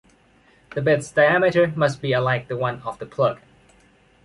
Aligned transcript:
The 0.73 0.81
bit’s 0.81 1.11
diameter 1.11 1.71
must 1.75 2.01
be 2.01 2.11
alike 2.11 2.47
the 2.47 2.57
one 2.57 2.81
of 2.81 2.97
the 2.97 3.05
plug. 3.05 3.39